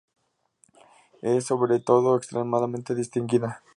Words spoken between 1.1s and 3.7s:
Es sobre todo extremadamente distinguida.